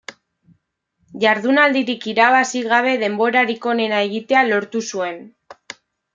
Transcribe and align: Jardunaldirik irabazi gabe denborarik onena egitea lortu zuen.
Jardunaldirik 1.23 2.07
irabazi 2.13 2.63
gabe 2.73 2.95
denborarik 3.05 3.69
onena 3.75 4.01
egitea 4.09 4.43
lortu 4.51 4.85
zuen. 4.95 5.23